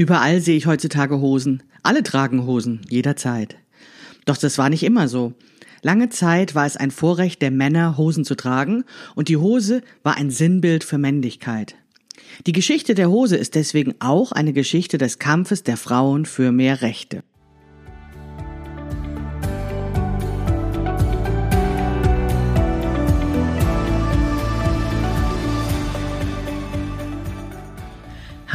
[0.00, 1.62] Überall sehe ich heutzutage Hosen.
[1.82, 3.56] Alle tragen Hosen, jederzeit.
[4.24, 5.34] Doch das war nicht immer so.
[5.82, 8.84] Lange Zeit war es ein Vorrecht der Männer, Hosen zu tragen,
[9.14, 11.74] und die Hose war ein Sinnbild für Männlichkeit.
[12.46, 16.80] Die Geschichte der Hose ist deswegen auch eine Geschichte des Kampfes der Frauen für mehr
[16.80, 17.22] Rechte.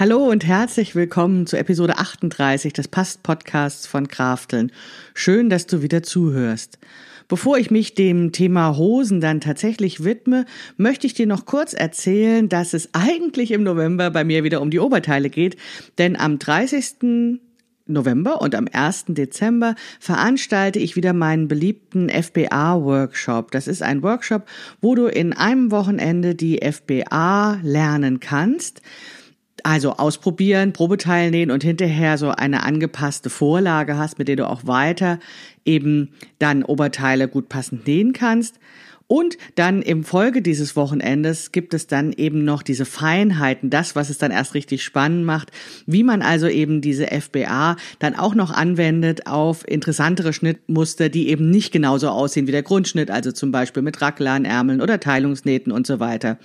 [0.00, 4.72] Hallo und herzlich willkommen zu Episode 38 des Past-Podcasts von Krafteln.
[5.12, 6.78] Schön, dass du wieder zuhörst.
[7.28, 10.46] Bevor ich mich dem Thema Hosen dann tatsächlich widme,
[10.78, 14.70] möchte ich dir noch kurz erzählen, dass es eigentlich im November bei mir wieder um
[14.70, 15.58] die Oberteile geht,
[15.98, 17.38] denn am 30.
[17.84, 19.04] November und am 1.
[19.08, 23.50] Dezember veranstalte ich wieder meinen beliebten FBA-Workshop.
[23.50, 24.46] Das ist ein Workshop,
[24.80, 28.80] wo du in einem Wochenende die FBA lernen kannst.
[29.64, 34.66] Also ausprobieren, Probeteil nähen und hinterher so eine angepasste Vorlage hast, mit der du auch
[34.66, 35.18] weiter
[35.64, 38.58] eben dann Oberteile gut passend nähen kannst.
[39.10, 44.08] Und dann im Folge dieses Wochenendes gibt es dann eben noch diese Feinheiten, das, was
[44.08, 45.50] es dann erst richtig spannend macht,
[45.84, 51.50] wie man also eben diese FBA dann auch noch anwendet auf interessantere Schnittmuster, die eben
[51.50, 55.88] nicht genauso aussehen wie der Grundschnitt, also zum Beispiel mit Racklern, Ärmeln oder Teilungsnähten und
[55.88, 56.38] so weiter.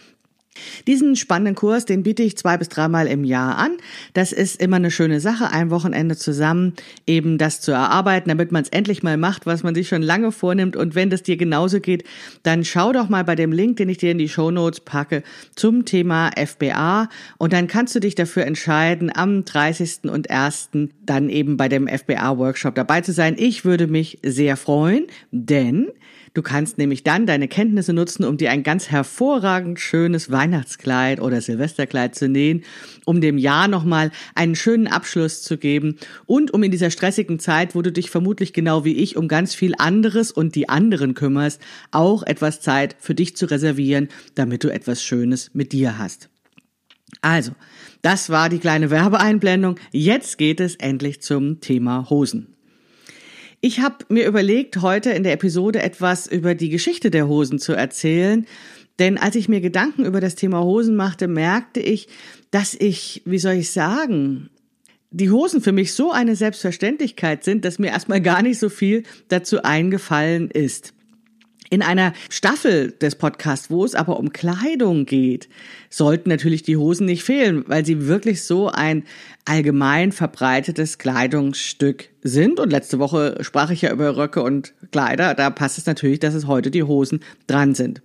[0.88, 3.78] Diesen spannenden Kurs, den biete ich zwei bis dreimal im Jahr an.
[4.14, 6.74] Das ist immer eine schöne Sache, ein Wochenende zusammen
[7.08, 10.32] eben das zu erarbeiten, damit man es endlich mal macht, was man sich schon lange
[10.32, 10.76] vornimmt.
[10.76, 12.04] Und wenn das dir genauso geht,
[12.44, 15.24] dann schau doch mal bei dem Link, den ich dir in die Show Notes packe,
[15.56, 17.10] zum Thema FBA.
[17.38, 20.06] Und dann kannst du dich dafür entscheiden, am 30.
[20.06, 20.70] und 1.
[21.06, 23.36] dann eben bei dem FBA-Workshop dabei zu sein.
[23.38, 25.88] Ich würde mich sehr freuen, denn
[26.36, 31.40] Du kannst nämlich dann deine Kenntnisse nutzen, um dir ein ganz hervorragend schönes Weihnachtskleid oder
[31.40, 32.66] Silvesterkleid zu nähen,
[33.06, 35.96] um dem Jahr nochmal einen schönen Abschluss zu geben
[36.26, 39.56] und um in dieser stressigen Zeit, wo du dich vermutlich genau wie ich um ganz
[39.56, 44.68] viel anderes und die anderen kümmerst, auch etwas Zeit für dich zu reservieren, damit du
[44.68, 46.28] etwas Schönes mit dir hast.
[47.22, 47.54] Also,
[48.02, 49.80] das war die kleine Werbeeinblendung.
[49.94, 52.55] Jetzt geht es endlich zum Thema Hosen.
[53.68, 57.74] Ich habe mir überlegt, heute in der Episode etwas über die Geschichte der Hosen zu
[57.74, 58.46] erzählen.
[59.00, 62.08] Denn als ich mir Gedanken über das Thema Hosen machte, merkte ich,
[62.52, 64.52] dass ich, wie soll ich sagen,
[65.10, 69.02] die Hosen für mich so eine Selbstverständlichkeit sind, dass mir erstmal gar nicht so viel
[69.30, 70.94] dazu eingefallen ist.
[71.70, 75.50] In einer Staffel des Podcasts, wo es aber um Kleidung geht,
[75.90, 79.04] sollten natürlich die Hosen nicht fehlen, weil sie wirklich so ein
[79.46, 82.60] allgemein verbreitetes Kleidungsstück sind.
[82.60, 85.34] Und letzte Woche sprach ich ja über Röcke und Kleider.
[85.34, 88.02] Da passt es natürlich, dass es heute die Hosen dran sind.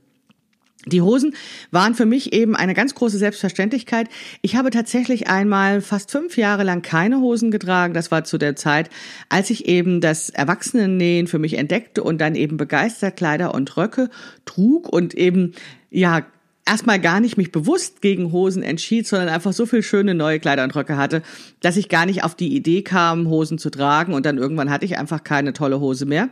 [0.86, 1.34] Die Hosen
[1.70, 4.08] waren für mich eben eine ganz große Selbstverständlichkeit.
[4.40, 7.92] Ich habe tatsächlich einmal fast fünf Jahre lang keine Hosen getragen.
[7.92, 8.88] Das war zu der Zeit,
[9.28, 14.08] als ich eben das Erwachsenennähen für mich entdeckte und dann eben begeistert Kleider und Röcke
[14.46, 15.52] trug und eben,
[15.90, 16.24] ja,
[16.64, 20.64] erstmal gar nicht mich bewusst gegen Hosen entschied, sondern einfach so viel schöne neue Kleider
[20.64, 21.22] und Röcke hatte,
[21.60, 24.86] dass ich gar nicht auf die Idee kam, Hosen zu tragen und dann irgendwann hatte
[24.86, 26.30] ich einfach keine tolle Hose mehr.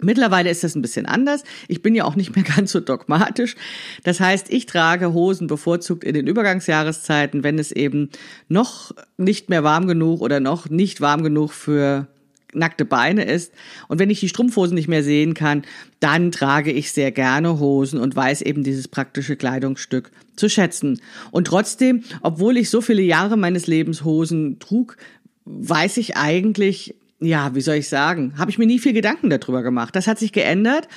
[0.00, 1.42] Mittlerweile ist das ein bisschen anders.
[1.66, 3.56] Ich bin ja auch nicht mehr ganz so dogmatisch.
[4.04, 8.10] Das heißt, ich trage Hosen bevorzugt in den Übergangsjahreszeiten, wenn es eben
[8.48, 12.06] noch nicht mehr warm genug oder noch nicht warm genug für
[12.54, 13.52] nackte Beine ist.
[13.88, 15.62] Und wenn ich die Strumpfhosen nicht mehr sehen kann,
[16.00, 21.00] dann trage ich sehr gerne Hosen und weiß eben dieses praktische Kleidungsstück zu schätzen.
[21.30, 24.96] Und trotzdem, obwohl ich so viele Jahre meines Lebens Hosen trug,
[25.44, 29.62] weiß ich eigentlich, ja, wie soll ich sagen, habe ich mir nie viel Gedanken darüber
[29.62, 29.96] gemacht.
[29.96, 30.88] Das hat sich geändert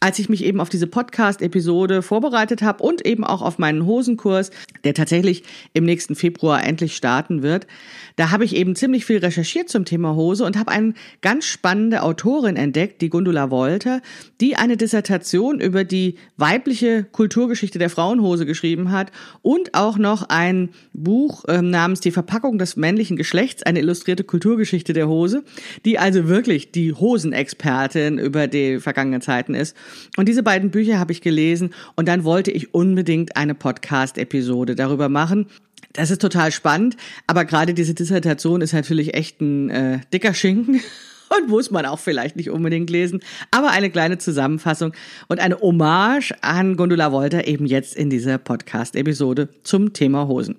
[0.00, 4.50] als ich mich eben auf diese Podcast-Episode vorbereitet habe und eben auch auf meinen Hosenkurs,
[4.82, 5.42] der tatsächlich
[5.74, 7.66] im nächsten Februar endlich starten wird,
[8.16, 12.02] da habe ich eben ziemlich viel recherchiert zum Thema Hose und habe eine ganz spannende
[12.02, 14.00] Autorin entdeckt, die Gundula Wolter,
[14.40, 19.12] die eine Dissertation über die weibliche Kulturgeschichte der Frauenhose geschrieben hat
[19.42, 24.92] und auch noch ein Buch äh, namens Die Verpackung des männlichen Geschlechts, eine illustrierte Kulturgeschichte
[24.92, 25.44] der Hose.
[25.84, 29.76] die also wirklich die Hosenexpertin über die vergangenen Zeiten ist.
[30.16, 35.08] Und diese beiden Bücher habe ich gelesen und dann wollte ich unbedingt eine Podcast-Episode darüber
[35.08, 35.46] machen.
[35.92, 36.96] Das ist total spannend,
[37.26, 40.80] aber gerade diese Dissertation ist natürlich echt ein äh, dicker Schinken
[41.36, 43.20] und muss man auch vielleicht nicht unbedingt lesen,
[43.50, 44.92] aber eine kleine Zusammenfassung
[45.28, 50.56] und eine Hommage an Gundula Wolter eben jetzt in dieser Podcast-Episode zum Thema Hosen.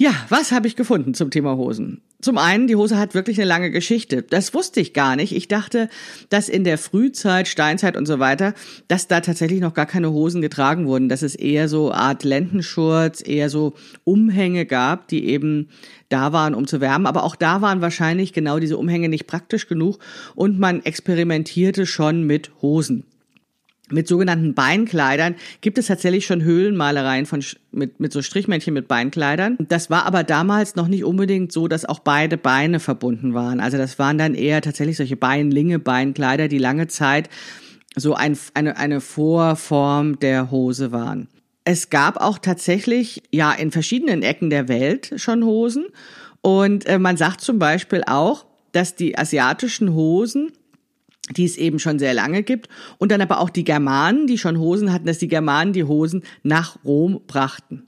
[0.00, 2.02] Ja, was habe ich gefunden zum Thema Hosen?
[2.22, 4.22] Zum einen, die Hose hat wirklich eine lange Geschichte.
[4.22, 5.34] Das wusste ich gar nicht.
[5.34, 5.88] Ich dachte,
[6.28, 8.54] dass in der Frühzeit, Steinzeit und so weiter,
[8.86, 13.26] dass da tatsächlich noch gar keine Hosen getragen wurden, dass es eher so Art Lendenschurz,
[13.26, 13.74] eher so
[14.04, 15.68] Umhänge gab, die eben
[16.10, 17.08] da waren, um zu wärmen.
[17.08, 19.98] Aber auch da waren wahrscheinlich genau diese Umhänge nicht praktisch genug
[20.36, 23.02] und man experimentierte schon mit Hosen
[23.90, 27.42] mit sogenannten Beinkleidern gibt es tatsächlich schon Höhlenmalereien von,
[27.72, 29.56] mit, mit so Strichmännchen mit Beinkleidern.
[29.68, 33.60] Das war aber damals noch nicht unbedingt so, dass auch beide Beine verbunden waren.
[33.60, 37.28] Also das waren dann eher tatsächlich solche Beinlinge, Beinkleider, die lange Zeit
[37.96, 41.28] so ein, eine, eine Vorform der Hose waren.
[41.64, 45.86] Es gab auch tatsächlich, ja, in verschiedenen Ecken der Welt schon Hosen.
[46.40, 50.52] Und äh, man sagt zum Beispiel auch, dass die asiatischen Hosen
[51.36, 52.68] die es eben schon sehr lange gibt.
[52.98, 56.22] Und dann aber auch die Germanen, die schon Hosen hatten, dass die Germanen die Hosen
[56.42, 57.84] nach Rom brachten.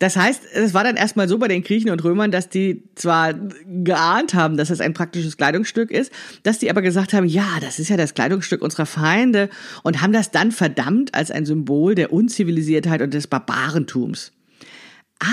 [0.00, 3.32] Das heißt, es war dann erstmal so bei den Griechen und Römern, dass die zwar
[3.32, 6.12] geahnt haben, dass es ein praktisches Kleidungsstück ist,
[6.42, 9.48] dass die aber gesagt haben, ja, das ist ja das Kleidungsstück unserer Feinde
[9.82, 14.32] und haben das dann verdammt als ein Symbol der Unzivilisiertheit und des Barbarentums.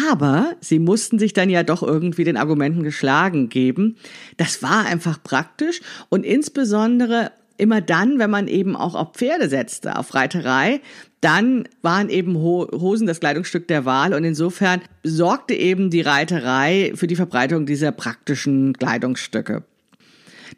[0.09, 3.97] Aber sie mussten sich dann ja doch irgendwie den Argumenten geschlagen geben.
[4.37, 9.97] Das war einfach praktisch und insbesondere immer dann, wenn man eben auch auf Pferde setzte,
[9.97, 10.81] auf Reiterei,
[11.21, 17.05] dann waren eben Hosen das Kleidungsstück der Wahl und insofern sorgte eben die Reiterei für
[17.05, 19.63] die Verbreitung dieser praktischen Kleidungsstücke.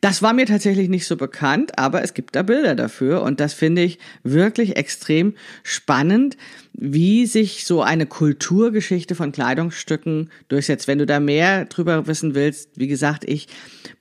[0.02, 3.54] Das war mir tatsächlich nicht so bekannt, aber es gibt da Bilder dafür und das
[3.54, 6.38] finde ich wirklich extrem spannend,
[6.74, 10.88] wie sich so eine Kulturgeschichte von Kleidungsstücken durchsetzt.
[10.88, 13.48] Wenn du da mehr drüber wissen willst, wie gesagt, ich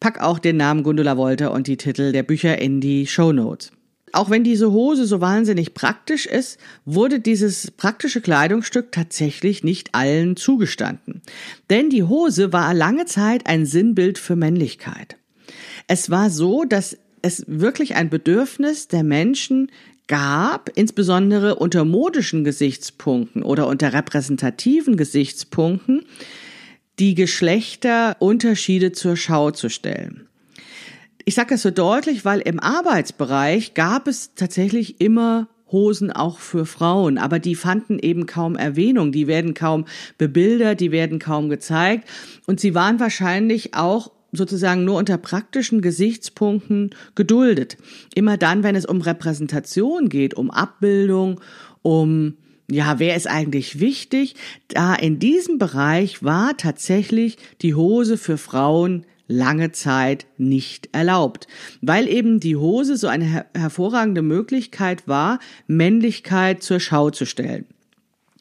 [0.00, 3.73] pack auch den Namen Gundula Wolter und die Titel der Bücher in die Show Notes.
[4.15, 10.37] Auch wenn diese Hose so wahnsinnig praktisch ist, wurde dieses praktische Kleidungsstück tatsächlich nicht allen
[10.37, 11.23] zugestanden.
[11.71, 15.17] Denn die Hose war lange Zeit ein Sinnbild für Männlichkeit.
[15.94, 19.71] Es war so, dass es wirklich ein Bedürfnis der Menschen
[20.09, 26.06] gab, insbesondere unter modischen Gesichtspunkten oder unter repräsentativen Gesichtspunkten,
[26.99, 30.29] die Geschlechterunterschiede zur Schau zu stellen.
[31.27, 36.65] Ich sage das so deutlich, weil im Arbeitsbereich gab es tatsächlich immer Hosen auch für
[36.65, 39.85] Frauen, aber die fanden eben kaum Erwähnung, die werden kaum
[40.17, 42.09] bebildert, die werden kaum gezeigt
[42.47, 47.76] und sie waren wahrscheinlich auch sozusagen nur unter praktischen Gesichtspunkten geduldet.
[48.14, 51.40] Immer dann, wenn es um Repräsentation geht, um Abbildung,
[51.82, 52.34] um
[52.70, 54.34] ja, wer ist eigentlich wichtig?
[54.69, 61.49] Da in diesem Bereich war tatsächlich die Hose für Frauen lange Zeit nicht erlaubt,
[61.81, 67.67] weil eben die Hose so eine her hervorragende Möglichkeit war, Männlichkeit zur Schau zu stellen.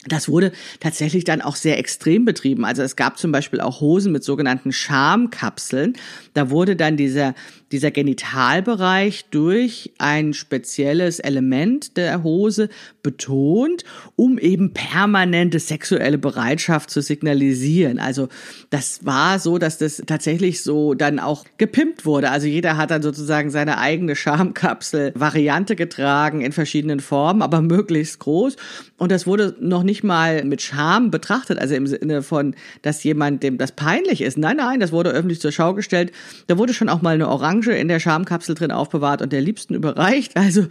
[0.07, 2.65] Das wurde tatsächlich dann auch sehr extrem betrieben.
[2.65, 5.94] Also es gab zum Beispiel auch Hosen mit sogenannten Schamkapseln.
[6.33, 7.36] Da wurde dann dieser,
[7.71, 12.69] dieser Genitalbereich durch ein spezielles Element der Hose
[13.03, 13.83] betont,
[14.15, 17.99] um eben permanente sexuelle Bereitschaft zu signalisieren.
[17.99, 18.27] Also
[18.69, 22.31] das war so, dass das tatsächlich so dann auch gepimpt wurde.
[22.31, 28.55] Also jeder hat dann sozusagen seine eigene Schamkapsel-Variante getragen in verschiedenen Formen, aber möglichst groß.
[28.97, 33.43] Und das wurde noch nicht mal mit Scham betrachtet, also im Sinne von, dass jemand
[33.43, 34.37] dem das peinlich ist.
[34.37, 36.11] Nein, nein, das wurde öffentlich zur Schau gestellt.
[36.47, 39.73] Da wurde schon auch mal eine Orange in der Schamkapsel drin aufbewahrt und der Liebsten
[39.73, 40.37] überreicht.
[40.37, 40.67] Also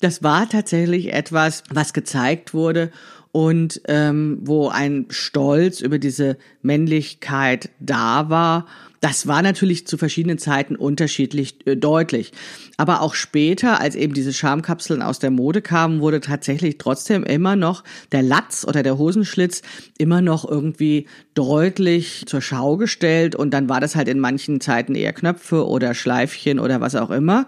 [0.00, 2.90] das war tatsächlich etwas, was gezeigt wurde
[3.32, 8.66] und ähm, wo ein Stolz über diese Männlichkeit da war
[9.04, 12.32] das war natürlich zu verschiedenen Zeiten unterschiedlich äh, deutlich.
[12.78, 17.54] Aber auch später, als eben diese Schamkapseln aus der Mode kamen, wurde tatsächlich trotzdem immer
[17.54, 19.60] noch der Latz oder der Hosenschlitz
[19.98, 23.36] immer noch irgendwie deutlich zur Schau gestellt.
[23.36, 27.10] Und dann war das halt in manchen Zeiten eher Knöpfe oder Schleifchen oder was auch
[27.10, 27.46] immer.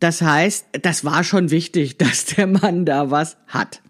[0.00, 3.82] Das heißt, das war schon wichtig, dass der Mann da was hat.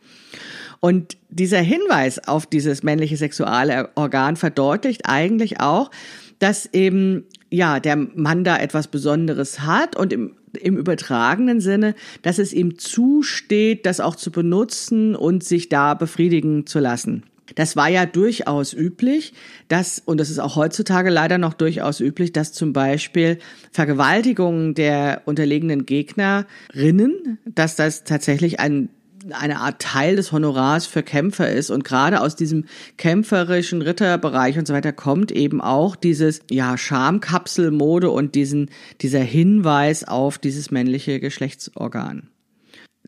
[0.80, 5.90] Und dieser Hinweis auf dieses männliche Sexualorgan verdeutlicht eigentlich auch,
[6.38, 12.38] dass eben ja der Mann da etwas Besonderes hat und im, im übertragenen Sinne, dass
[12.38, 17.24] es ihm zusteht, das auch zu benutzen und sich da befriedigen zu lassen.
[17.56, 19.32] Das war ja durchaus üblich,
[19.66, 23.38] dass, und das ist auch heutzutage leider noch durchaus üblich, dass zum Beispiel
[23.72, 28.90] Vergewaltigungen der unterlegenen Gegnerinnen, dass das tatsächlich ein
[29.32, 31.70] eine Art Teil des Honorars für Kämpfer ist.
[31.70, 38.08] Und gerade aus diesem kämpferischen Ritterbereich und so weiter kommt eben auch dieses, ja, Schamkapselmode
[38.10, 38.70] und diesen,
[39.00, 42.28] dieser Hinweis auf dieses männliche Geschlechtsorgan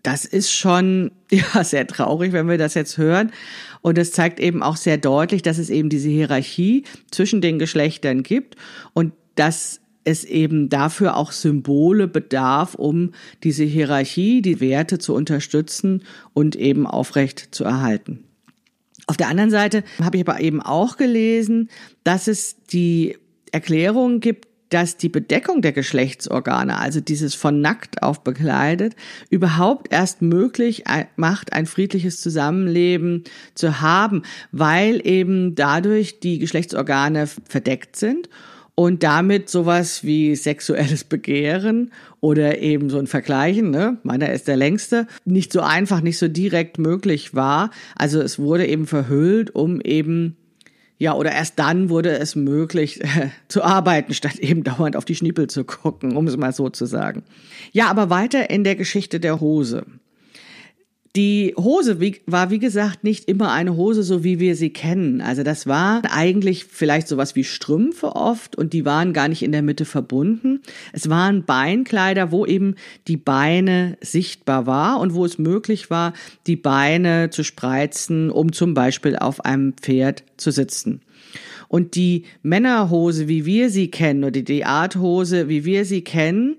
[0.02, 3.33] das ist schon ja sehr traurig, wenn wir das jetzt hören.
[3.81, 8.23] Und es zeigt eben auch sehr deutlich, dass es eben diese Hierarchie zwischen den Geschlechtern
[8.23, 8.57] gibt
[8.93, 13.12] und dass es eben dafür auch Symbole bedarf, um
[13.45, 16.02] diese Hierarchie, die Werte zu unterstützen
[16.33, 18.25] und eben aufrecht zu erhalten.
[19.07, 21.71] Auf der anderen Seite habe ich aber eben auch gelesen,
[22.05, 23.17] dass es die
[23.52, 28.94] Erklärung gibt, dass die Bedeckung der Geschlechtsorgane, also dieses von nackt auf bekleidet,
[29.30, 30.84] überhaupt erst möglich
[31.16, 34.22] macht, ein friedliches Zusammenleben zu haben,
[34.52, 38.28] weil eben dadurch die Geschlechtsorgane verdeckt sind
[38.78, 44.56] und damit sowas wie sexuelles Begehren oder eben so ein Vergleichen, ne, meiner ist der
[44.56, 47.70] längste, nicht so einfach, nicht so direkt möglich war.
[47.96, 50.37] Also es wurde eben verhüllt, um eben
[50.99, 55.14] ja, oder erst dann wurde es möglich äh, zu arbeiten, statt eben dauernd auf die
[55.14, 57.23] Schniepel zu gucken, um es mal so zu sagen.
[57.73, 59.87] Ja, aber weiter in der Geschichte der Hose.
[61.16, 65.20] Die Hose war, wie gesagt, nicht immer eine Hose, so wie wir sie kennen.
[65.20, 69.52] Also das war eigentlich vielleicht sowas wie Strümpfe oft und die waren gar nicht in
[69.52, 70.60] der Mitte verbunden.
[70.92, 72.74] Es waren Beinkleider, wo eben
[73.06, 76.12] die Beine sichtbar war und wo es möglich war,
[76.46, 81.00] die Beine zu spreizen, um zum Beispiel auf einem Pferd zu sitzen.
[81.68, 86.56] Und die Männerhose, wie wir sie kennen, oder die Arthose, wie wir sie kennen,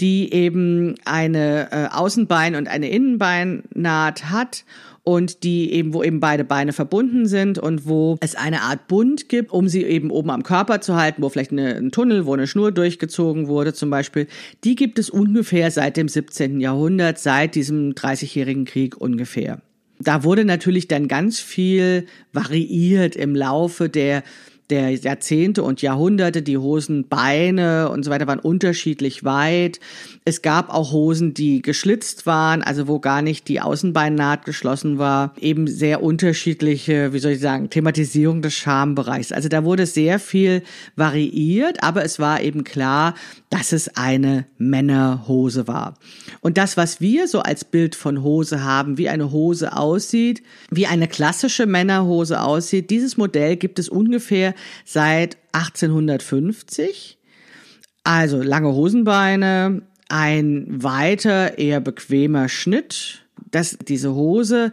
[0.00, 4.64] die eben eine äh, Außenbein- und eine Innenbeinnaht hat
[5.02, 9.28] und die eben, wo eben beide Beine verbunden sind und wo es eine Art Bund
[9.28, 12.34] gibt, um sie eben oben am Körper zu halten, wo vielleicht eine, ein Tunnel, wo
[12.34, 14.26] eine Schnur durchgezogen wurde zum Beispiel,
[14.64, 16.60] die gibt es ungefähr seit dem 17.
[16.60, 19.62] Jahrhundert, seit diesem 30-jährigen Krieg ungefähr.
[20.00, 24.24] Da wurde natürlich dann ganz viel variiert im Laufe der
[24.70, 26.42] der Jahrzehnte und Jahrhunderte.
[26.42, 29.80] Die Hosenbeine und so weiter waren unterschiedlich weit.
[30.24, 35.34] Es gab auch Hosen, die geschlitzt waren, also wo gar nicht die Außenbeinnaht geschlossen war.
[35.40, 39.32] Eben sehr unterschiedliche, wie soll ich sagen, Thematisierung des Schambereichs.
[39.32, 40.62] Also da wurde sehr viel
[40.96, 43.14] variiert, aber es war eben klar,
[43.50, 45.94] dass es eine Männerhose war.
[46.40, 50.86] Und das, was wir so als Bild von Hose haben, wie eine Hose aussieht, wie
[50.86, 57.18] eine klassische Männerhose aussieht, dieses Modell gibt es ungefähr seit 1850.
[58.04, 63.22] Also lange Hosenbeine, ein weiter, eher bequemer Schnitt.
[63.50, 64.72] dass diese Hose,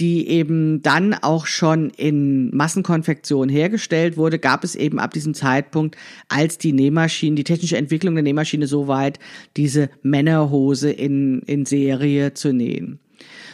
[0.00, 5.96] die eben dann auch schon in Massenkonfektion hergestellt wurde, gab es eben ab diesem Zeitpunkt,
[6.28, 9.18] als die Nähmaschine, die technische Entwicklung der Nähmaschine so weit,
[9.56, 13.00] diese Männerhose in, in Serie zu nähen.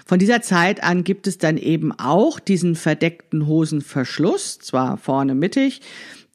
[0.09, 5.83] Von dieser Zeit an gibt es dann eben auch diesen verdeckten Hosenverschluss, zwar vorne mittig,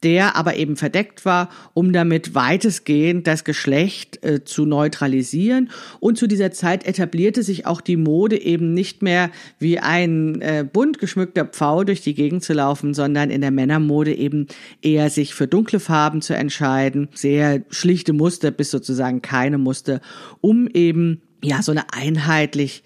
[0.04, 5.70] der aber eben verdeckt war, um damit weitestgehend das Geschlecht äh, zu neutralisieren.
[5.98, 10.64] Und zu dieser Zeit etablierte sich auch die Mode eben nicht mehr wie ein äh,
[10.72, 14.46] bunt geschmückter Pfau durch die Gegend zu laufen, sondern in der Männermode eben
[14.82, 20.00] eher sich für dunkle Farben zu entscheiden, sehr schlichte Muster bis sozusagen keine Muster,
[20.40, 22.84] um eben ja so eine einheitlich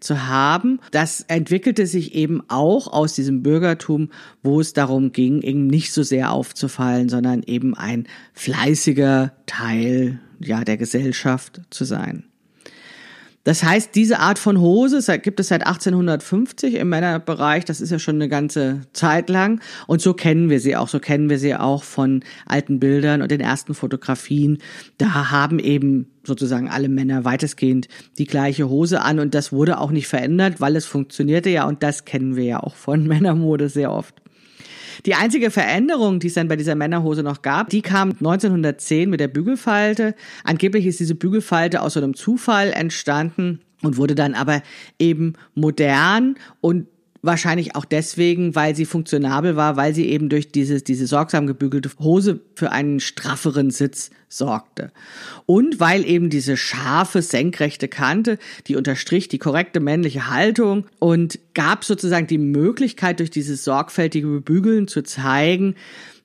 [0.00, 0.80] zu haben.
[0.90, 4.10] Das entwickelte sich eben auch aus diesem Bürgertum,
[4.42, 10.64] wo es darum ging, eben nicht so sehr aufzufallen, sondern eben ein fleißiger Teil ja
[10.64, 12.24] der Gesellschaft zu sein.
[13.44, 17.66] Das heißt, diese Art von Hose gibt es seit 1850 im Männerbereich.
[17.66, 19.60] Das ist ja schon eine ganze Zeit lang.
[19.86, 20.88] Und so kennen wir sie auch.
[20.88, 24.58] So kennen wir sie auch von alten Bildern und den ersten Fotografien.
[24.96, 29.18] Da haben eben sozusagen alle Männer weitestgehend die gleiche Hose an.
[29.18, 31.68] Und das wurde auch nicht verändert, weil es funktionierte ja.
[31.68, 34.23] Und das kennen wir ja auch von Männermode sehr oft.
[35.06, 39.20] Die einzige Veränderung, die es dann bei dieser Männerhose noch gab, die kam 1910 mit
[39.20, 40.14] der Bügelfalte.
[40.44, 44.62] Angeblich ist diese Bügelfalte aus so einem Zufall entstanden und wurde dann aber
[44.98, 46.86] eben modern und
[47.26, 51.90] Wahrscheinlich auch deswegen, weil sie funktionabel war, weil sie eben durch dieses, diese sorgsam gebügelte
[51.98, 54.92] Hose für einen strafferen Sitz sorgte.
[55.46, 61.84] Und weil eben diese scharfe, senkrechte Kante, die unterstrich die korrekte männliche Haltung und gab
[61.84, 65.76] sozusagen die Möglichkeit, durch dieses sorgfältige Bebügeln zu zeigen,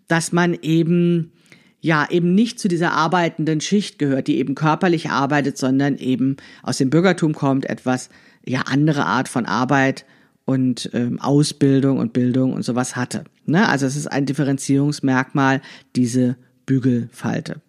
[0.10, 1.32] dass man eben
[1.80, 6.78] ja, eben nicht zu dieser arbeitenden Schicht gehört, die eben körperlich arbeitet, sondern eben aus
[6.78, 8.10] dem Bürgertum kommt, etwas,
[8.46, 10.04] ja, andere Art von Arbeit
[10.50, 13.24] und ähm, Ausbildung und Bildung und sowas hatte.
[13.46, 13.70] Ne?
[13.70, 15.62] Also es ist ein Differenzierungsmerkmal,
[15.96, 17.62] diese Bügelfalte.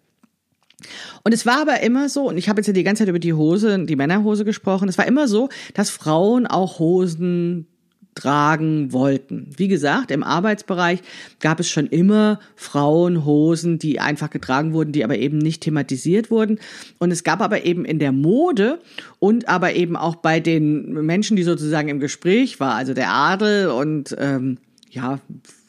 [1.23, 3.19] Und es war aber immer so, und ich habe jetzt ja die ganze Zeit über
[3.19, 7.67] die Hose, die Männerhose gesprochen, es war immer so, dass Frauen auch Hosen
[8.15, 9.47] tragen wollten.
[9.55, 10.99] Wie gesagt, im Arbeitsbereich
[11.39, 16.59] gab es schon immer Frauenhosen, die einfach getragen wurden, die aber eben nicht thematisiert wurden.
[16.99, 18.79] Und es gab aber eben in der Mode
[19.19, 23.69] und aber eben auch bei den Menschen, die sozusagen im Gespräch war, also der Adel
[23.69, 24.57] und ähm,
[24.89, 25.19] ja,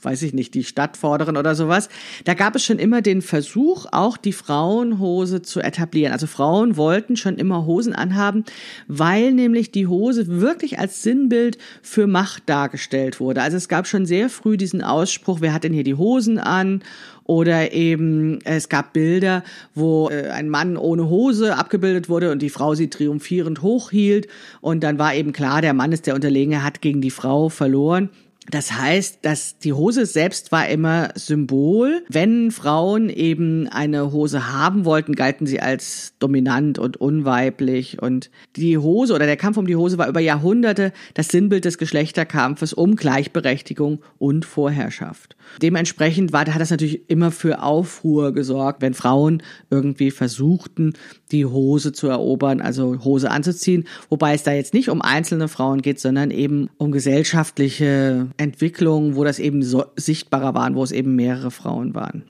[0.05, 1.89] weiß ich nicht, die Stadtvorderen oder sowas.
[2.25, 6.13] Da gab es schon immer den Versuch, auch die Frauenhose zu etablieren.
[6.13, 8.45] Also Frauen wollten schon immer Hosen anhaben,
[8.89, 13.43] weil nämlich die Hose wirklich als Sinnbild für Macht dargestellt wurde.
[13.43, 16.83] Also es gab schon sehr früh diesen Ausspruch, wer hat denn hier die Hosen an?
[17.25, 19.45] Oder eben es gab Bilder,
[19.75, 24.27] wo äh, ein Mann ohne Hose abgebildet wurde und die Frau sie triumphierend hochhielt.
[24.61, 28.11] Und dann war eben klar, der Mann ist der Unterlegene, hat gegen die Frau verloren.
[28.51, 32.05] Das heißt, dass die Hose selbst war immer Symbol.
[32.09, 38.03] Wenn Frauen eben eine Hose haben wollten, galten sie als dominant und unweiblich.
[38.03, 41.79] Und die Hose oder der Kampf um die Hose war über Jahrhunderte das Sinnbild des
[41.79, 45.37] Geschlechterkampfes um Gleichberechtigung und Vorherrschaft.
[45.61, 50.95] Dementsprechend war, hat das natürlich immer für Aufruhr gesorgt, wenn Frauen irgendwie versuchten,
[51.33, 53.87] die Hose zu erobern, also Hose anzuziehen.
[54.09, 59.25] Wobei es da jetzt nicht um einzelne Frauen geht, sondern eben um gesellschaftliche Entwicklungen, wo
[59.25, 62.25] das eben so sichtbarer waren, wo es eben mehrere Frauen waren.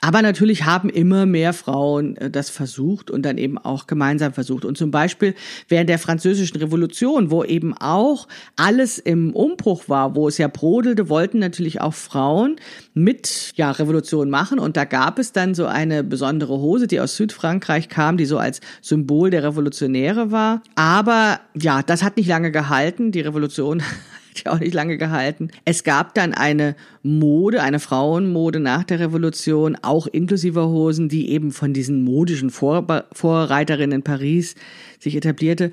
[0.00, 4.64] Aber natürlich haben immer mehr Frauen äh, das versucht und dann eben auch gemeinsam versucht.
[4.64, 5.34] Und zum Beispiel
[5.68, 11.08] während der französischen Revolution, wo eben auch alles im Umbruch war, wo es ja brodelte,
[11.08, 12.56] wollten natürlich auch Frauen
[12.94, 14.58] mit ja, Revolution machen.
[14.58, 18.38] Und da gab es dann so eine besondere Hose, die aus Südfrankreich kam, die so
[18.38, 20.62] als Symbol der Revolutionäre war.
[20.76, 23.10] Aber ja, das hat nicht lange gehalten.
[23.10, 23.82] Die Revolution
[24.44, 25.50] ja auch nicht lange gehalten.
[25.64, 31.52] Es gab dann eine Mode, eine Frauenmode nach der Revolution, auch inklusive Hosen, die eben
[31.52, 34.54] von diesen modischen Vor Vorreiterinnen in Paris
[34.98, 35.70] sich etablierte,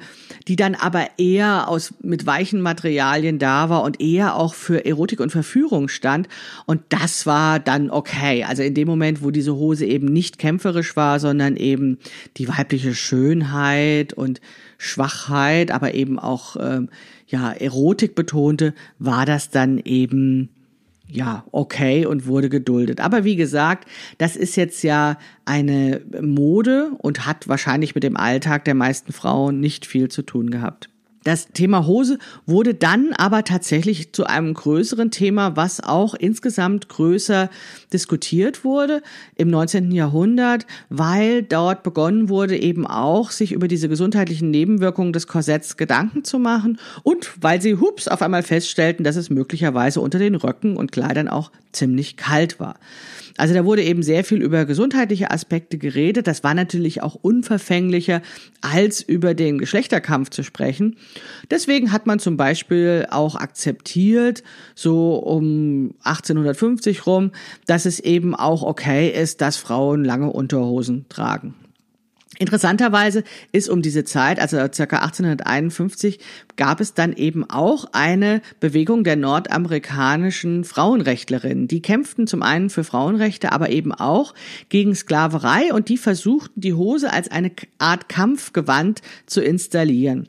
[0.48, 5.20] die dann aber eher aus mit weichen Materialien da war und eher auch für Erotik
[5.20, 6.28] und Verführung stand.
[6.66, 8.44] Und das war dann okay.
[8.44, 11.98] Also in dem Moment, wo diese Hose eben nicht kämpferisch war, sondern eben
[12.38, 14.42] die weibliche Schönheit und
[14.78, 16.90] Schwachheit, aber eben auch ähm,
[17.28, 20.50] ja Erotik betonte, war das dann eben
[21.08, 23.00] ja, okay und wurde geduldet.
[23.00, 28.66] Aber wie gesagt, das ist jetzt ja eine Mode und hat wahrscheinlich mit dem Alltag
[28.66, 30.90] der meisten Frauen nicht viel zu tun gehabt.
[31.26, 37.50] Das Thema Hose wurde dann aber tatsächlich zu einem größeren Thema, was auch insgesamt größer
[37.92, 39.02] diskutiert wurde
[39.36, 39.92] im 19.
[39.92, 46.24] Jahrhundert, weil dort begonnen wurde, eben auch sich über diese gesundheitlichen Nebenwirkungen des Korsetts Gedanken
[46.24, 50.78] zu machen und weil sie hups auf einmal feststellten, dass es möglicherweise unter den Röcken
[50.78, 52.80] und Kleidern auch ziemlich kalt war.
[53.38, 56.26] Also da wurde eben sehr viel über gesundheitliche Aspekte geredet.
[56.26, 58.22] Das war natürlich auch unverfänglicher,
[58.62, 60.96] als über den Geschlechterkampf zu sprechen.
[61.52, 67.32] Deswegen hat man zum Beispiel auch akzeptiert, so um 1850 rum,
[67.66, 71.56] dass es eben auch okay ist, dass Frauen lange Unterhosen tragen.
[72.38, 76.20] Interessanterweise ist um diese Zeit, also circa 1851,
[76.58, 81.68] gab es dann eben auch eine Bewegung der nordamerikanischen Frauenrechtlerinnen.
[81.68, 84.34] Die kämpften zum einen für Frauenrechte, aber eben auch
[84.70, 90.28] gegen Sklaverei und die versuchten, die Hose als eine Art Kampfgewand zu installieren.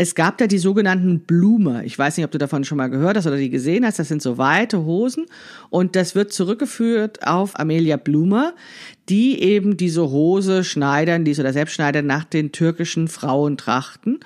[0.00, 1.84] Es gab da die sogenannten Blume.
[1.84, 3.98] Ich weiß nicht, ob du davon schon mal gehört hast oder die gesehen hast.
[3.98, 5.26] Das sind so weite Hosen
[5.70, 8.54] und das wird zurückgeführt auf Amelia Blumer,
[9.08, 14.20] die eben diese Hose schneidern, die oder selbst schneidern nach den türkischen Frauentrachten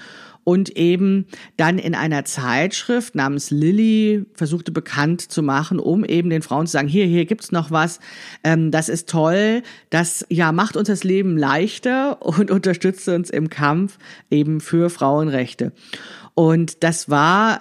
[0.44, 1.26] und eben
[1.56, 6.72] dann in einer Zeitschrift namens Lilly versuchte bekannt zu machen, um eben den Frauen zu
[6.72, 8.00] sagen, hier, hier gibt's noch was,
[8.44, 13.50] ähm, das ist toll, das ja macht uns das Leben leichter und unterstützt uns im
[13.50, 13.98] Kampf
[14.30, 15.72] eben für Frauenrechte.
[16.34, 17.58] Und das war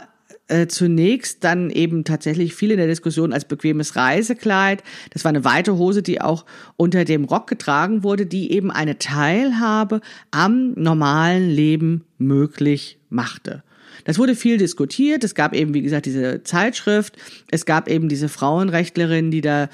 [0.51, 4.83] äh, zunächst dann eben tatsächlich viel in der Diskussion als bequemes Reisekleid.
[5.11, 8.97] Das war eine weite Hose, die auch unter dem Rock getragen wurde, die eben eine
[8.97, 13.63] Teilhabe am normalen Leben möglich machte.
[14.03, 15.23] Das wurde viel diskutiert.
[15.23, 17.15] Es gab eben, wie gesagt, diese Zeitschrift.
[17.49, 19.69] Es gab eben diese Frauenrechtlerin, die da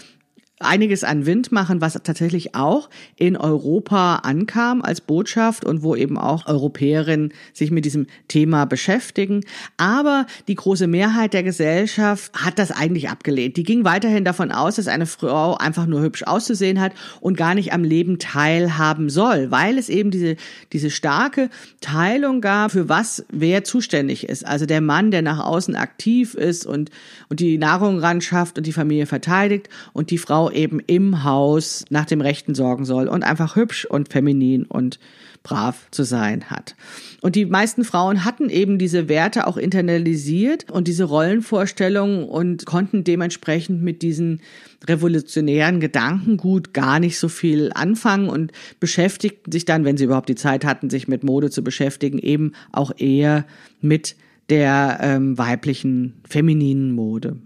[0.59, 6.17] einiges an Wind machen, was tatsächlich auch in Europa ankam als Botschaft und wo eben
[6.17, 9.41] auch Europäerinnen sich mit diesem Thema beschäftigen.
[9.77, 13.57] Aber die große Mehrheit der Gesellschaft hat das eigentlich abgelehnt.
[13.57, 17.53] Die ging weiterhin davon aus, dass eine Frau einfach nur hübsch auszusehen hat und gar
[17.53, 20.37] nicht am Leben teilhaben soll, weil es eben diese,
[20.73, 21.49] diese starke
[21.81, 24.45] Teilung gab, für was wer zuständig ist.
[24.45, 26.89] Also der Mann, der nach außen aktiv ist und,
[27.29, 31.85] und die Nahrung ran schafft und die Familie verteidigt und die Frau eben im Haus
[31.89, 34.99] nach dem Rechten sorgen soll und einfach hübsch und feminin und
[35.43, 36.75] brav zu sein hat.
[37.21, 43.03] Und die meisten Frauen hatten eben diese Werte auch internalisiert und diese Rollenvorstellungen und konnten
[43.03, 44.41] dementsprechend mit diesen
[44.85, 50.35] revolutionären Gedankengut gar nicht so viel anfangen und beschäftigten sich dann, wenn sie überhaupt die
[50.35, 53.45] Zeit hatten, sich mit Mode zu beschäftigen, eben auch eher
[53.81, 54.15] mit
[54.49, 57.37] der ähm, weiblichen, femininen Mode.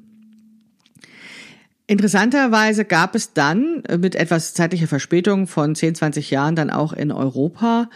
[1.91, 6.93] Interessanterweise gab es dann äh, mit etwas zeitlicher Verspätung von 10, 20 Jahren dann auch
[6.93, 7.89] in Europa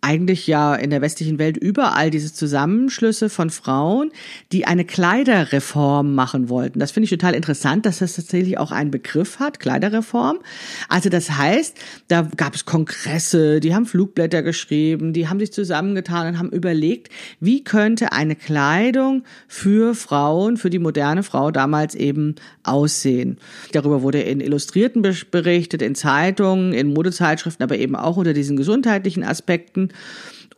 [0.00, 4.10] eigentlich ja in der westlichen Welt überall diese Zusammenschlüsse von Frauen,
[4.52, 6.78] die eine Kleiderreform machen wollten.
[6.78, 10.38] Das finde ich total interessant, dass das tatsächlich auch einen Begriff hat, Kleiderreform.
[10.88, 16.28] Also das heißt, da gab es Kongresse, die haben Flugblätter geschrieben, die haben sich zusammengetan
[16.28, 17.08] und haben überlegt,
[17.40, 23.38] wie könnte eine Kleidung für Frauen, für die moderne Frau damals eben aussehen.
[23.72, 29.24] Darüber wurde in Illustrierten berichtet, in Zeitungen, in Modezeitschriften, aber eben auch unter diesen gesundheitlichen
[29.24, 29.87] Aspekten.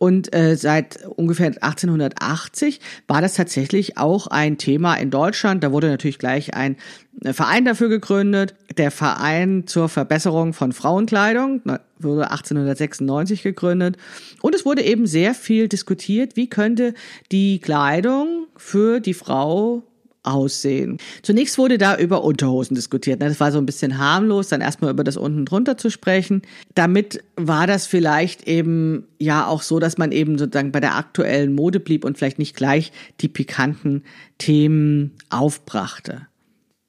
[0.01, 5.63] Und äh, seit ungefähr 1880 war das tatsächlich auch ein Thema in Deutschland.
[5.63, 6.75] Da wurde natürlich gleich ein
[7.23, 8.55] äh, Verein dafür gegründet.
[8.75, 11.61] Der Verein zur Verbesserung von Frauenkleidung
[11.99, 13.97] wurde 1896 gegründet.
[14.41, 16.95] Und es wurde eben sehr viel diskutiert, wie könnte
[17.31, 19.83] die Kleidung für die Frau
[20.23, 20.97] aussehen.
[21.23, 23.19] Zunächst wurde da über Unterhosen diskutiert.
[23.19, 23.27] Ne?
[23.27, 26.41] Das war so ein bisschen harmlos, dann erstmal über das unten drunter zu sprechen.
[26.75, 31.53] Damit war das vielleicht eben ja auch so, dass man eben sozusagen bei der aktuellen
[31.53, 34.03] Mode blieb und vielleicht nicht gleich die pikanten
[34.37, 36.27] Themen aufbrachte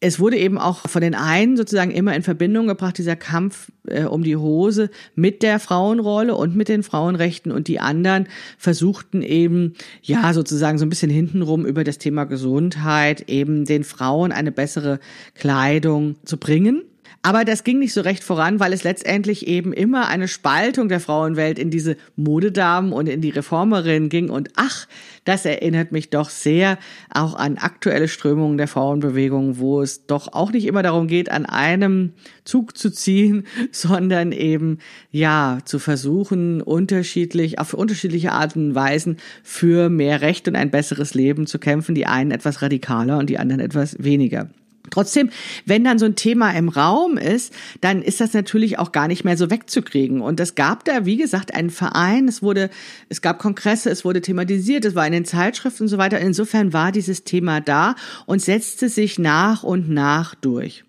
[0.03, 4.03] es wurde eben auch von den einen sozusagen immer in Verbindung gebracht, dieser Kampf äh,
[4.03, 8.27] um die Hose mit der Frauenrolle und mit den Frauenrechten und die anderen
[8.59, 14.33] versuchten eben, ja, sozusagen so ein bisschen hintenrum über das Thema Gesundheit eben den Frauen
[14.33, 14.99] eine bessere
[15.35, 16.83] Kleidung zu bringen.
[17.25, 20.99] Aber das ging nicht so recht voran, weil es letztendlich eben immer eine Spaltung der
[20.99, 24.29] Frauenwelt in diese Modedamen und in die Reformerinnen ging.
[24.29, 24.89] Und ach,
[25.25, 26.79] das erinnert mich doch sehr
[27.15, 31.47] auch an aktuelle Strömungen der Frauenbewegung, wo es doch auch nicht immer darum geht, an
[31.47, 34.79] einem Zug zu ziehen, sondern eben,
[35.13, 41.15] ja, zu versuchen, unterschiedlich, auf unterschiedliche Arten und Weisen für mehr Recht und ein besseres
[41.15, 41.95] Leben zu kämpfen.
[41.95, 44.51] Die einen etwas radikaler und die anderen etwas weniger.
[44.93, 45.31] Trotzdem,
[45.65, 49.25] wenn dann so ein Thema im Raum ist, dann ist das natürlich auch gar nicht
[49.25, 50.21] mehr so wegzukriegen.
[50.21, 52.69] Und es gab da, wie gesagt, einen Verein, es wurde,
[53.09, 56.21] es gab Kongresse, es wurde thematisiert, es war in den Zeitschriften und so weiter.
[56.21, 60.85] Insofern war dieses Thema da und setzte sich nach und nach durch.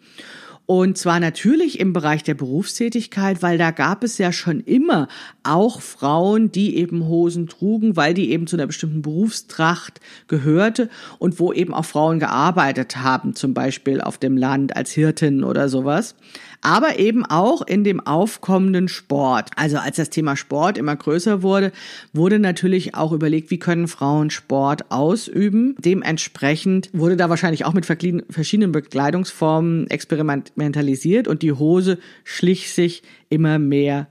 [0.66, 5.10] Und zwar natürlich im Bereich der Berufstätigkeit, weil da gab es ja schon immer
[5.44, 11.38] auch Frauen, die eben Hosen trugen, weil die eben zu einer bestimmten Berufstracht gehörte und
[11.40, 16.16] wo eben auch Frauen gearbeitet haben, zum Beispiel auf dem Land als Hirtin oder sowas
[16.64, 19.52] aber eben auch in dem aufkommenden Sport.
[19.56, 21.72] Also als das Thema Sport immer größer wurde,
[22.14, 25.76] wurde natürlich auch überlegt, wie können Frauen Sport ausüben.
[25.78, 33.60] Dementsprechend wurde da wahrscheinlich auch mit verschiedenen Bekleidungsformen experimentalisiert und die Hose schlich sich immer
[33.60, 34.08] mehr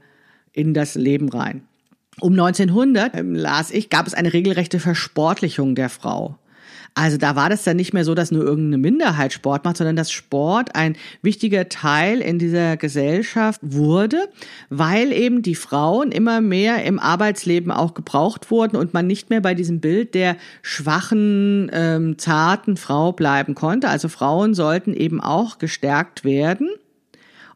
[0.52, 1.62] in das Leben rein.
[2.20, 6.38] Um 1900, ähm, las ich, gab es eine regelrechte Versportlichung der Frau.
[6.94, 9.96] Also da war das dann nicht mehr so, dass nur irgendeine Minderheit Sport macht, sondern
[9.96, 14.28] dass Sport ein wichtiger Teil in dieser Gesellschaft wurde,
[14.68, 19.40] weil eben die Frauen immer mehr im Arbeitsleben auch gebraucht wurden und man nicht mehr
[19.40, 23.88] bei diesem Bild der schwachen, ähm, zarten Frau bleiben konnte.
[23.88, 26.68] Also Frauen sollten eben auch gestärkt werden.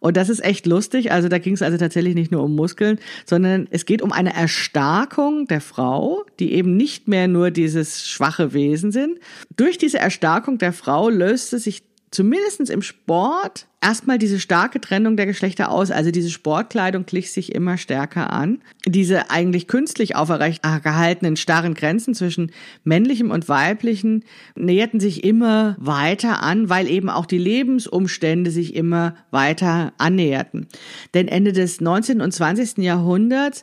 [0.00, 1.12] Und das ist echt lustig.
[1.12, 4.34] Also da ging es also tatsächlich nicht nur um Muskeln, sondern es geht um eine
[4.34, 9.18] Erstarkung der Frau, die eben nicht mehr nur dieses schwache Wesen sind.
[9.56, 15.26] Durch diese Erstarkung der Frau löste sich zumindestens im Sport erstmal diese starke Trennung der
[15.26, 15.92] Geschlechter aus.
[15.92, 18.58] Also diese Sportkleidung glich sich immer stärker an.
[18.84, 22.50] Diese eigentlich künstlich auferrecht gehaltenen starren Grenzen zwischen
[22.82, 24.24] männlichem und weiblichen
[24.56, 30.66] näherten sich immer weiter an, weil eben auch die Lebensumstände sich immer weiter annäherten.
[31.14, 32.20] Denn Ende des 19.
[32.20, 32.78] und 20.
[32.78, 33.62] Jahrhunderts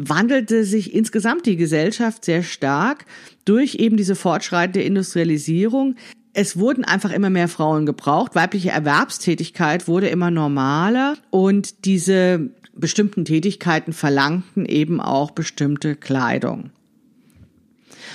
[0.00, 3.06] wandelte sich insgesamt die Gesellschaft sehr stark
[3.44, 5.96] durch eben diese fortschreitende Industrialisierung
[6.34, 8.34] es wurden einfach immer mehr Frauen gebraucht.
[8.34, 16.70] Weibliche Erwerbstätigkeit wurde immer normaler und diese bestimmten Tätigkeiten verlangten eben auch bestimmte Kleidung.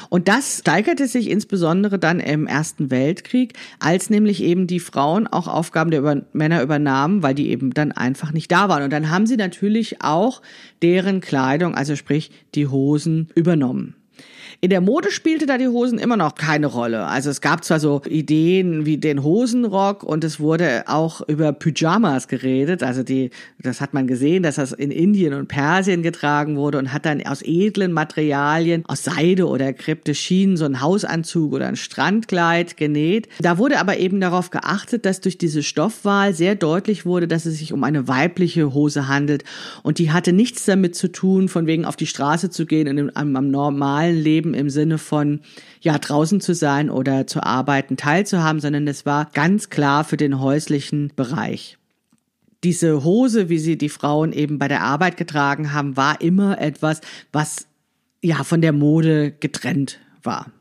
[0.10, 5.48] Und das steigerte sich insbesondere dann im Ersten Weltkrieg, als nämlich eben die Frauen auch
[5.48, 8.84] Aufgaben der über Männer übernahmen, weil die eben dann einfach nicht da waren.
[8.84, 10.42] Und dann haben sie natürlich auch
[10.82, 13.96] deren Kleidung, also sprich die Hosen, übernommen.
[14.62, 17.06] In der Mode spielte da die Hosen immer noch keine Rolle.
[17.06, 22.28] Also es gab zwar so Ideen wie den Hosenrock und es wurde auch über Pyjamas
[22.28, 22.84] geredet.
[22.84, 26.92] Also die, das hat man gesehen, dass das in Indien und Persien getragen wurde und
[26.92, 31.78] hat dann aus edlen Materialien, aus Seide oder Krypte Schienen so einen Hausanzug oder ein
[31.78, 33.30] Strandkleid genäht.
[33.40, 37.60] Da wurde aber eben darauf geachtet, dass durch diese Stoffwahl sehr deutlich wurde, dass es
[37.60, 39.46] sich um eine weibliche Hose handelt
[39.84, 43.16] und die hatte nichts damit zu tun, von wegen auf die Straße zu gehen und
[43.16, 45.42] am normalen Leben Leben im Sinne von,
[45.82, 50.40] ja, draußen zu sein oder zu arbeiten teilzuhaben, sondern es war ganz klar für den
[50.40, 51.78] häuslichen Bereich.
[52.64, 57.00] Diese Hose, wie sie die Frauen eben bei der Arbeit getragen haben, war immer etwas,
[57.32, 57.68] was
[58.22, 60.52] ja von der Mode getrennt war.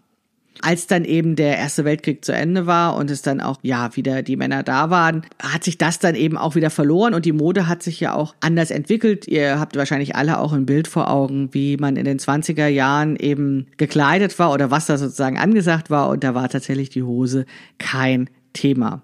[0.61, 4.23] Als dann eben der Erste Weltkrieg zu Ende war und es dann auch, ja, wieder
[4.23, 7.69] die Männer da waren, hat sich das dann eben auch wieder verloren und die Mode
[7.69, 9.29] hat sich ja auch anders entwickelt.
[9.29, 13.17] Ihr habt wahrscheinlich alle auch ein Bild vor Augen, wie man in den 20er Jahren
[13.17, 17.47] eben gekleidet war oder was da sozusagen angesagt war und da war tatsächlich die Hose
[17.79, 19.03] kein Thema.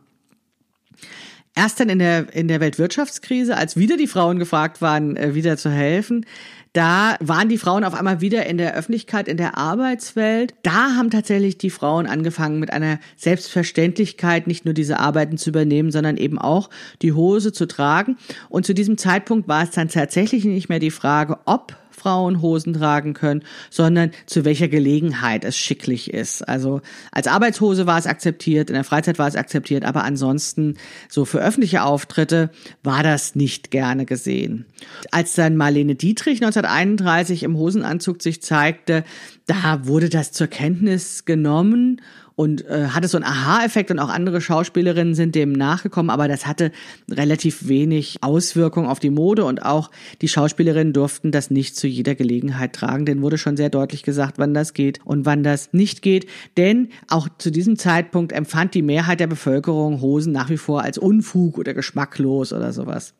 [1.56, 5.56] Erst dann in der, in der Weltwirtschaftskrise, als wieder die Frauen gefragt waren, äh, wieder
[5.56, 6.26] zu helfen,
[6.74, 10.54] da waren die Frauen auf einmal wieder in der Öffentlichkeit, in der Arbeitswelt.
[10.64, 15.92] Da haben tatsächlich die Frauen angefangen mit einer Selbstverständlichkeit nicht nur diese Arbeiten zu übernehmen,
[15.92, 18.16] sondern eben auch die Hose zu tragen.
[18.48, 22.74] Und zu diesem Zeitpunkt war es dann tatsächlich nicht mehr die Frage, ob Frauen Hosen
[22.74, 26.46] tragen können, sondern zu welcher Gelegenheit es schicklich ist.
[26.46, 30.76] Also als Arbeitshose war es akzeptiert, in der Freizeit war es akzeptiert, aber ansonsten
[31.08, 32.50] so für öffentliche Auftritte
[32.82, 34.66] war das nicht gerne gesehen.
[35.12, 39.02] Als dann Marlene Dietrich 1931 im Hosenanzug sich zeigte,
[39.46, 42.02] da wurde das zur Kenntnis genommen
[42.36, 46.46] und äh, hatte so einen Aha-Effekt und auch andere Schauspielerinnen sind dem nachgekommen, aber das
[46.46, 46.72] hatte
[47.10, 52.14] relativ wenig Auswirkung auf die Mode und auch die Schauspielerinnen durften das nicht zu jeder
[52.14, 53.06] Gelegenheit tragen.
[53.06, 56.26] Denn wurde schon sehr deutlich gesagt, wann das geht und wann das nicht geht.
[56.56, 60.98] Denn auch zu diesem Zeitpunkt empfand die Mehrheit der Bevölkerung Hosen nach wie vor als
[60.98, 63.14] Unfug oder geschmacklos oder sowas.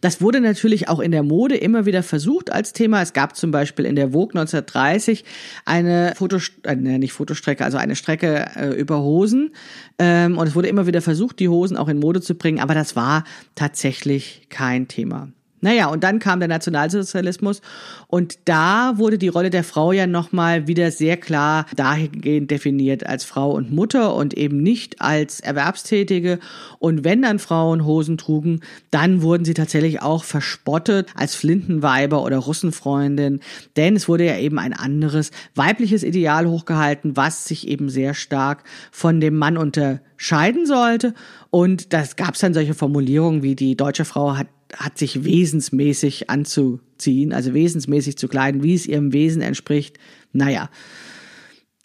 [0.00, 3.02] Das wurde natürlich auch in der Mode immer wieder versucht als Thema.
[3.02, 5.24] Es gab zum Beispiel in der Vogue 1930
[5.64, 9.50] eine Foto, äh, nicht Fotostrecke, also eine Strecke äh, über Hosen.
[9.98, 12.74] Ähm, und es wurde immer wieder versucht, die Hosen auch in Mode zu bringen, aber
[12.74, 15.28] das war tatsächlich kein Thema.
[15.64, 17.62] Naja, und dann kam der Nationalsozialismus
[18.06, 23.24] und da wurde die Rolle der Frau ja nochmal wieder sehr klar dahingehend definiert als
[23.24, 26.38] Frau und Mutter und eben nicht als Erwerbstätige.
[26.80, 32.36] Und wenn dann Frauen Hosen trugen, dann wurden sie tatsächlich auch verspottet als Flintenweiber oder
[32.36, 33.40] Russenfreundin,
[33.78, 38.64] denn es wurde ja eben ein anderes weibliches Ideal hochgehalten, was sich eben sehr stark
[38.92, 41.14] von dem Mann unterscheiden sollte.
[41.48, 46.30] Und das gab es dann solche Formulierungen wie die deutsche Frau hat hat sich wesensmäßig
[46.30, 49.98] anzuziehen, also wesensmäßig zu kleiden, wie es ihrem Wesen entspricht.
[50.32, 50.70] Naja,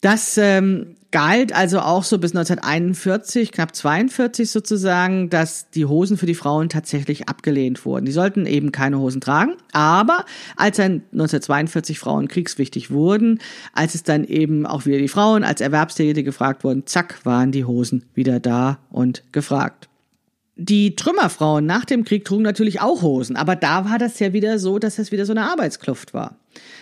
[0.02, 6.26] das ähm, galt also auch so bis 1941, knapp 42 sozusagen, dass die Hosen für
[6.26, 8.06] die Frauen tatsächlich abgelehnt wurden.
[8.06, 9.54] Die sollten eben keine Hosen tragen.
[9.72, 10.26] Aber
[10.56, 13.40] als dann 1942 Frauen kriegswichtig wurden,
[13.74, 17.66] als es dann eben auch wieder die Frauen als Erwerbstätige gefragt wurden, zack, waren die
[17.66, 19.89] Hosen wieder da und gefragt.
[20.62, 24.60] Die Trümmerfrauen nach dem Krieg trugen natürlich auch Hosen, aber da war das ja wieder
[24.60, 26.36] so, dass das wieder so eine Arbeitskluft war.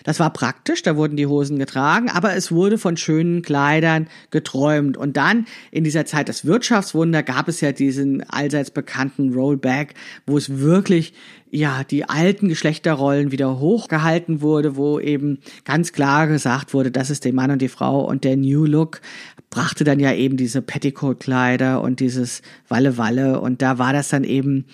[0.03, 4.97] Das war praktisch, da wurden die Hosen getragen, aber es wurde von schönen Kleidern geträumt.
[4.97, 9.93] Und dann in dieser Zeit des Wirtschaftswunder gab es ja diesen allseits bekannten Rollback,
[10.25, 11.13] wo es wirklich
[11.49, 17.25] ja, die alten Geschlechterrollen wieder hochgehalten wurde, wo eben ganz klar gesagt wurde, das ist
[17.25, 19.01] der Mann und die Frau und der New Look
[19.49, 24.65] brachte dann ja eben diese Petticoat-Kleider und dieses Walle-Walle und da war das dann eben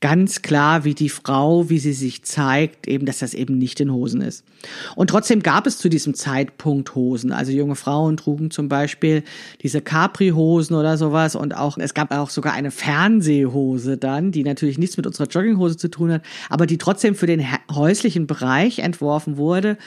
[0.00, 3.90] ganz klar, wie die Frau, wie sie sich zeigt, eben, dass das eben nicht in
[3.90, 4.44] Hosen ist.
[4.94, 7.32] Und trotzdem gab es zu diesem Zeitpunkt Hosen.
[7.32, 9.22] Also junge Frauen trugen zum Beispiel
[9.62, 14.78] diese Capri-Hosen oder sowas und auch, es gab auch sogar eine Fernsehhose dann, die natürlich
[14.78, 16.15] nichts mit unserer Jogginghose zu tun hat,
[16.48, 19.78] aber die trotzdem für den häuslichen Bereich entworfen wurde.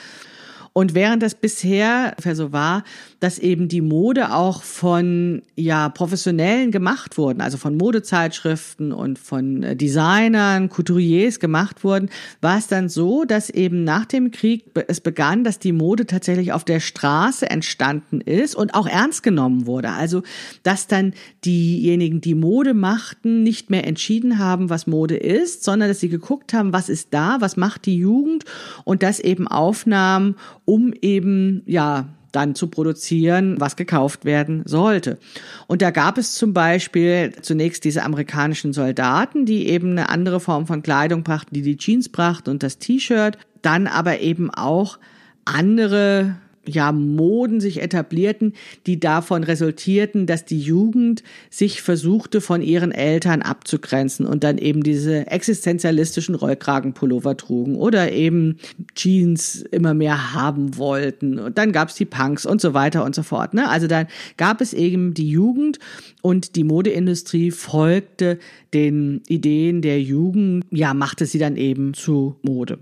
[0.72, 2.84] Und während das bisher so war,
[3.20, 9.62] dass eben die Mode auch von ja Professionellen gemacht wurden, also von Modezeitschriften und von
[9.62, 12.08] äh, Designern, Couturiers gemacht wurden,
[12.40, 16.52] war es dann so, dass eben nach dem Krieg es begann, dass die Mode tatsächlich
[16.52, 19.90] auf der Straße entstanden ist und auch ernst genommen wurde.
[19.90, 20.22] Also
[20.62, 21.12] dass dann
[21.44, 26.54] diejenigen, die Mode machten, nicht mehr entschieden haben, was Mode ist, sondern dass sie geguckt
[26.54, 28.44] haben, was ist da, was macht die Jugend
[28.84, 35.18] und das eben aufnahmen um eben, ja, dann zu produzieren, was gekauft werden sollte.
[35.66, 40.66] Und da gab es zum Beispiel zunächst diese amerikanischen Soldaten, die eben eine andere Form
[40.66, 44.98] von Kleidung brachten, die die Jeans brachten und das T-Shirt, dann aber eben auch
[45.44, 46.36] andere
[46.70, 48.54] ja, Moden sich etablierten,
[48.86, 54.82] die davon resultierten, dass die Jugend sich versuchte, von ihren Eltern abzugrenzen und dann eben
[54.82, 58.56] diese existenzialistischen Rollkragenpullover trugen oder eben
[58.94, 61.38] Jeans immer mehr haben wollten.
[61.38, 63.54] Und dann gab es die Punks und so weiter und so fort.
[63.54, 63.68] Ne?
[63.68, 64.06] Also dann
[64.36, 65.78] gab es eben die Jugend
[66.22, 68.38] und die Modeindustrie folgte
[68.72, 72.78] den Ideen der Jugend, ja, machte sie dann eben zu Mode.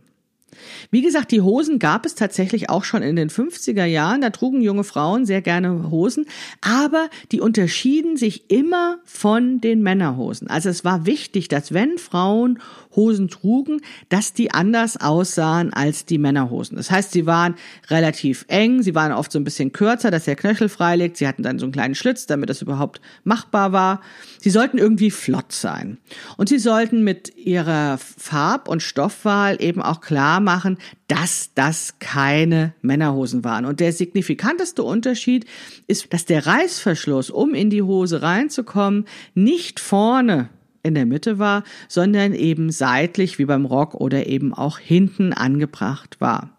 [0.91, 4.21] Wie gesagt, die Hosen gab es tatsächlich auch schon in den 50er Jahren.
[4.21, 6.27] Da trugen junge Frauen sehr gerne Hosen,
[6.61, 10.49] aber die unterschieden sich immer von den Männerhosen.
[10.49, 12.59] Also es war wichtig, dass wenn Frauen
[12.99, 16.77] Hosen trugen, dass die anders aussahen als die Männerhosen.
[16.77, 17.55] Das heißt, sie waren
[17.89, 21.17] relativ eng, sie waren oft so ein bisschen kürzer, dass der Knöchel frei liegt.
[21.17, 24.01] Sie hatten dann so einen kleinen Schlitz, damit das überhaupt machbar war.
[24.41, 25.99] Sie sollten irgendwie flott sein.
[26.37, 32.75] Und sie sollten mit ihrer Farb- und Stoffwahl eben auch klar machen, dass das keine
[32.83, 33.65] Männerhosen waren.
[33.65, 35.47] Und der signifikanteste Unterschied
[35.87, 40.51] ist, dass der Reißverschluss, um in die Hose reinzukommen, nicht vorne
[40.89, 46.21] in der Mitte war, sondern eben seitlich wie beim Rock oder eben auch hinten angebracht
[46.21, 46.51] war.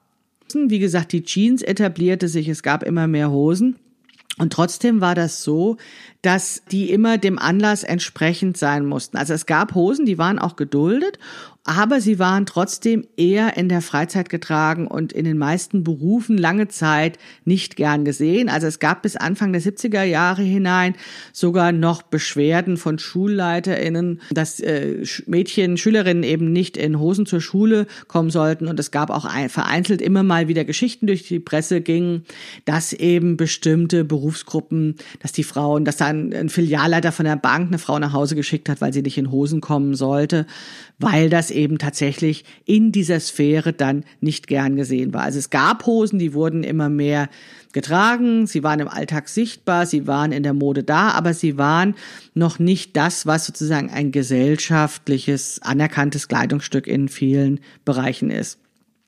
[0.54, 3.76] Wie gesagt, die Jeans etablierte sich, es gab immer mehr Hosen.
[4.40, 5.78] Und trotzdem war das so,
[6.22, 9.18] dass die immer dem Anlass entsprechend sein mussten.
[9.18, 11.18] Also es gab Hosen, die waren auch geduldet
[11.70, 16.68] aber sie waren trotzdem eher in der Freizeit getragen und in den meisten Berufen lange
[16.68, 18.50] Zeit nicht gern gesehen.
[18.50, 20.96] Also es gab bis Anfang der 70er Jahre hinein
[21.32, 27.86] sogar noch Beschwerden von SchulleiterInnen, dass äh, Mädchen, Schülerinnen eben nicht in Hosen zur Schule
[28.08, 28.68] kommen sollten.
[28.68, 32.24] Und es gab auch ein, vereinzelt immer mal wieder Geschichten durch die Presse gingen,
[32.66, 37.80] dass eben bestimmte Berufsgruppen, dass die Frauen, dass dann ein Filialleiter von der Bank eine
[37.80, 40.46] Frau nach Hause geschickt hat, weil sie nicht in Hosen kommen sollte,
[41.00, 45.24] weil das eben tatsächlich in dieser Sphäre dann nicht gern gesehen war.
[45.24, 47.30] Also es gab Hosen, die wurden immer mehr
[47.72, 51.96] getragen, sie waren im Alltag sichtbar, sie waren in der Mode da, aber sie waren
[52.34, 58.60] noch nicht das, was sozusagen ein gesellschaftliches, anerkanntes Kleidungsstück in vielen Bereichen ist.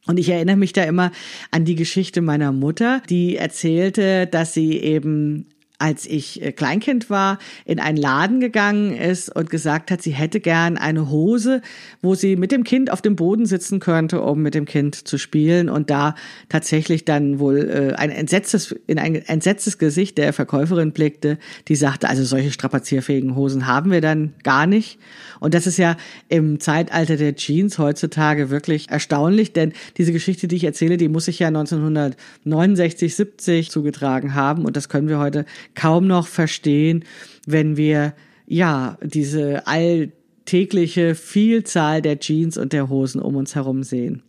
[0.08, 1.12] Und ich erinnere mich da immer
[1.52, 5.48] an die Geschichte meiner Mutter, die erzählte, dass sie eben
[5.82, 10.39] als ich äh, Kleinkind war, in einen Laden gegangen ist und gesagt hat, sie hätte
[10.39, 11.62] gern eine Hose,
[12.02, 15.17] wo sie mit dem Kind auf dem Boden sitzen könnte, um mit dem Kind zu
[15.17, 16.15] spielen und da
[16.50, 22.08] tatsächlich dann wohl äh, ein entsetztes, in ein entsetztes Gesicht der Verkäuferin blickte, die sagte,
[22.08, 25.00] also solche strapazierfähigen Hosen haben wir dann gar nicht.
[25.39, 25.98] Und das ist ja
[26.30, 31.26] im Zeitalter der Jeans heutzutage wirklich erstaunlich, denn diese Geschichte, die ich erzähle, die muss
[31.26, 37.06] sich ja 1969, 70 zugetragen haben und das können wir heute kaum noch verstehen,
[37.46, 38.14] wenn wir
[38.46, 44.24] ja diese alltägliche Vielzahl der Jeans und der Hosen um uns herum sehen.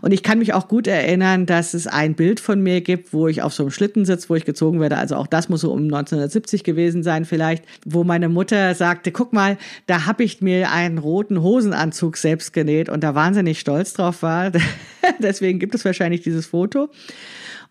[0.00, 3.28] Und ich kann mich auch gut erinnern, dass es ein Bild von mir gibt, wo
[3.28, 4.96] ich auf so einem Schlitten sitze, wo ich gezogen werde.
[4.96, 9.32] Also auch das muss so um 1970 gewesen sein vielleicht, wo meine Mutter sagte, guck
[9.32, 14.22] mal, da habe ich mir einen roten Hosenanzug selbst genäht und da wahnsinnig stolz drauf
[14.22, 14.52] war.
[15.18, 16.88] Deswegen gibt es wahrscheinlich dieses Foto.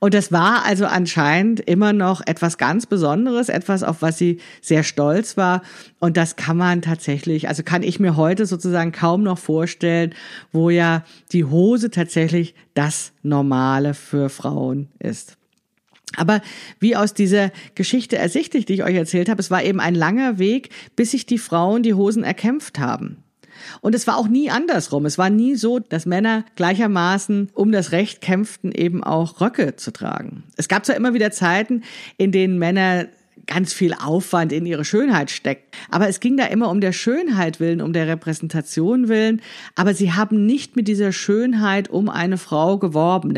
[0.04, 4.82] Und das war also anscheinend immer noch etwas ganz Besonderes, etwas, auf was sie sehr
[4.82, 5.62] stolz war.
[6.00, 10.16] Und das kann man tatsächlich, also kann ich mir heute sozusagen kaum noch vorstellen,
[10.52, 15.38] wo ja die Hose tatsächlich das Normale für Frauen ist.
[16.18, 16.42] Aber
[16.80, 20.40] wie aus dieser Geschichte ersichtlich, die ich euch erzählt habe, es war eben ein langer
[20.40, 23.24] Weg, bis sich die Frauen die Hosen erkämpft haben.
[23.82, 25.06] Und es war auch nie andersrum.
[25.06, 29.92] Es war nie so, dass Männer gleichermaßen um das Recht kämpften, eben auch Röcke zu
[29.92, 30.44] tragen.
[30.58, 31.84] Es gab zwar immer wieder Zeiten,
[32.18, 33.08] in denen Männer
[33.48, 35.76] ganz viel Aufwand in ihre Schönheit steckt.
[35.90, 39.42] Aber es ging da immer um der Schönheit willen, um der Repräsentation willen.
[39.76, 43.34] Aber sie haben nicht mit dieser Schönheit um eine Frau geworben.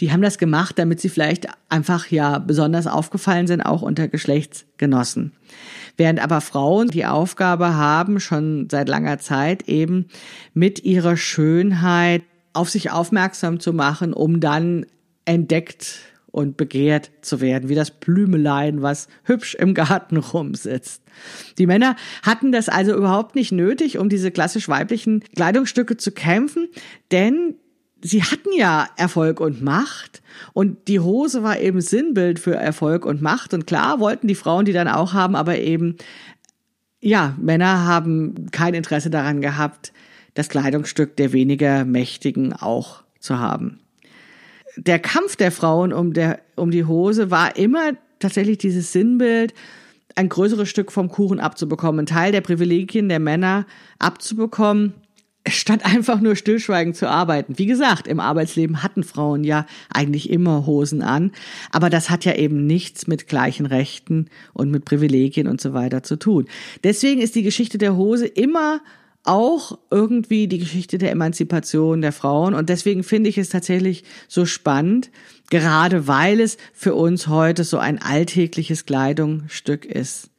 [0.00, 5.32] Die haben das gemacht, damit sie vielleicht einfach ja besonders aufgefallen sind, auch unter Geschlechtsgenossen.
[5.98, 10.06] Während aber Frauen die Aufgabe haben, schon seit langer Zeit eben
[10.54, 14.86] mit ihrer Schönheit auf sich aufmerksam zu machen, um dann
[15.24, 15.98] entdeckt
[16.30, 21.02] und begehrt zu werden, wie das Blümelein, was hübsch im Garten rumsitzt.
[21.58, 26.68] Die Männer hatten das also überhaupt nicht nötig, um diese klassisch weiblichen Kleidungsstücke zu kämpfen,
[27.10, 27.56] denn
[28.00, 30.22] sie hatten ja Erfolg und Macht
[30.52, 34.64] und die Hose war eben Sinnbild für Erfolg und Macht und klar wollten die Frauen
[34.64, 35.96] die dann auch haben, aber eben
[37.00, 39.92] ja, Männer haben kein Interesse daran gehabt,
[40.34, 43.80] das Kleidungsstück der weniger Mächtigen auch zu haben.
[44.76, 49.54] Der Kampf der Frauen um, der, um die Hose war immer tatsächlich dieses Sinnbild,
[50.14, 53.66] ein größeres Stück vom Kuchen abzubekommen, einen Teil der Privilegien der Männer
[53.98, 54.94] abzubekommen,
[55.46, 57.58] statt einfach nur stillschweigend zu arbeiten.
[57.58, 61.32] Wie gesagt, im Arbeitsleben hatten Frauen ja eigentlich immer Hosen an,
[61.70, 66.02] aber das hat ja eben nichts mit gleichen Rechten und mit Privilegien und so weiter
[66.02, 66.46] zu tun.
[66.84, 68.80] Deswegen ist die Geschichte der Hose immer
[69.24, 72.54] auch irgendwie die Geschichte der Emanzipation der Frauen.
[72.54, 75.10] Und deswegen finde ich es tatsächlich so spannend,
[75.50, 80.30] gerade weil es für uns heute so ein alltägliches Kleidungsstück ist.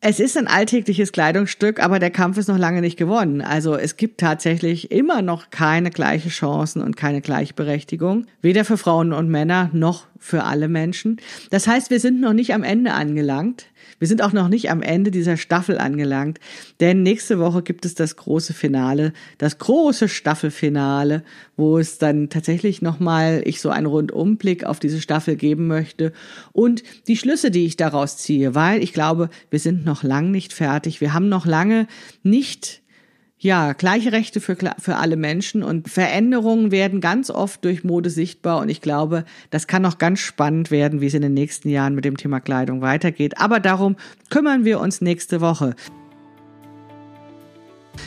[0.00, 3.40] Es ist ein alltägliches Kleidungsstück, aber der Kampf ist noch lange nicht gewonnen.
[3.40, 9.12] Also es gibt tatsächlich immer noch keine gleiche Chancen und keine Gleichberechtigung, weder für Frauen
[9.12, 11.18] und Männer noch für alle Menschen.
[11.50, 13.66] Das heißt, wir sind noch nicht am Ende angelangt.
[13.98, 16.38] Wir sind auch noch nicht am Ende dieser Staffel angelangt,
[16.80, 21.22] denn nächste Woche gibt es das große Finale, das große Staffelfinale,
[21.56, 26.12] wo es dann tatsächlich nochmal ich so einen Rundumblick auf diese Staffel geben möchte
[26.52, 30.52] und die Schlüsse, die ich daraus ziehe, weil ich glaube, wir sind noch lang nicht
[30.52, 31.00] fertig.
[31.00, 31.86] Wir haben noch lange
[32.22, 32.82] nicht
[33.46, 38.58] ja, gleiche Rechte für, für alle Menschen und Veränderungen werden ganz oft durch Mode sichtbar
[38.60, 41.94] und ich glaube, das kann noch ganz spannend werden, wie es in den nächsten Jahren
[41.94, 43.38] mit dem Thema Kleidung weitergeht.
[43.38, 43.94] Aber darum
[44.30, 45.76] kümmern wir uns nächste Woche.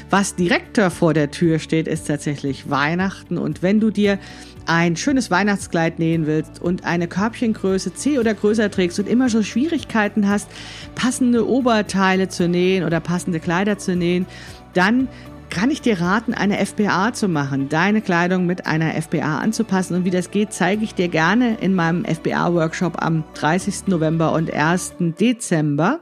[0.10, 4.20] Was direkt vor der Tür steht, ist tatsächlich Weihnachten und wenn du dir
[4.66, 9.42] ein schönes Weihnachtskleid nähen willst und eine Körbchengröße C oder größer trägst und immer so
[9.42, 10.48] Schwierigkeiten hast,
[10.96, 14.28] passende Oberteile zu nähen oder passende Kleider zu nähen,
[14.74, 15.08] dann
[15.50, 19.96] kann ich dir raten, eine FBA zu machen, deine Kleidung mit einer FBA anzupassen.
[19.96, 23.88] Und wie das geht, zeige ich dir gerne in meinem FBA-Workshop am 30.
[23.88, 24.96] November und 1.
[25.20, 26.00] Dezember.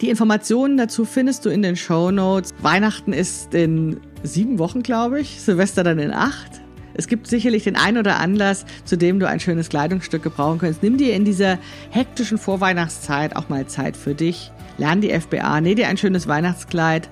[0.00, 2.54] Die Informationen dazu findest du in den Show Notes.
[2.60, 6.60] Weihnachten ist in sieben Wochen, glaube ich, Silvester dann in acht.
[6.94, 10.82] Es gibt sicherlich den ein oder Anlass, zu dem du ein schönes Kleidungsstück gebrauchen kannst.
[10.82, 11.58] Nimm dir in dieser
[11.90, 14.52] hektischen Vorweihnachtszeit auch mal Zeit für dich.
[14.78, 17.08] Lern die FBA, näh dir ein schönes Weihnachtskleid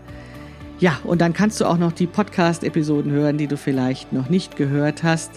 [0.78, 4.56] ja, und dann kannst du auch noch die Podcast-Episoden hören, die du vielleicht noch nicht
[4.56, 5.30] gehört hast.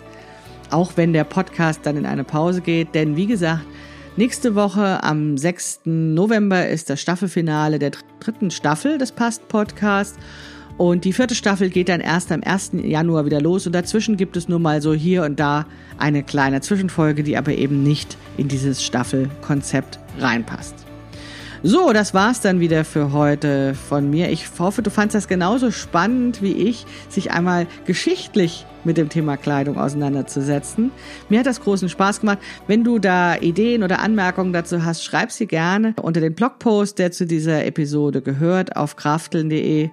[0.70, 2.94] Auch wenn der Podcast dann in eine Pause geht.
[2.94, 3.62] Denn wie gesagt,
[4.18, 5.82] nächste Woche am 6.
[5.86, 10.20] November ist das Staffelfinale der dritten Staffel des Past-Podcasts.
[10.78, 12.72] Und die vierte Staffel geht dann erst am 1.
[12.84, 13.66] Januar wieder los.
[13.66, 15.66] Und dazwischen gibt es nur mal so hier und da
[15.98, 20.89] eine kleine Zwischenfolge, die aber eben nicht in dieses Staffelkonzept reinpasst.
[21.62, 24.30] So, das war's dann wieder für heute von mir.
[24.30, 29.36] Ich hoffe, du fandest das genauso spannend wie ich, sich einmal geschichtlich mit dem Thema
[29.36, 30.90] Kleidung auseinanderzusetzen.
[31.28, 32.38] Mir hat das großen Spaß gemacht.
[32.68, 37.12] Wenn du da Ideen oder Anmerkungen dazu hast, schreib sie gerne unter den Blogpost, der
[37.12, 39.90] zu dieser Episode gehört, auf krafteln.de.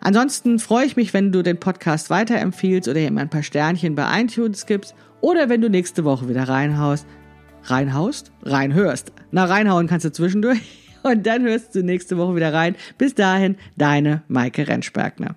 [0.00, 4.22] Ansonsten freue ich mich, wenn du den Podcast weiterempfiehlst oder ihm ein paar Sternchen bei
[4.22, 7.08] iTunes gibst oder wenn du nächste Woche wieder reinhaust.
[7.64, 8.30] Reinhaust?
[8.44, 9.10] Reinhörst.
[9.32, 10.87] Na, reinhauen kannst du zwischendurch.
[11.08, 12.76] Und dann hörst du nächste Woche wieder rein.
[12.98, 15.36] Bis dahin, deine Maike Rentschbergner.